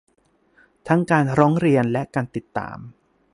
[0.87, 2.79] ทั้งการร้องเรียนและ การติดตาม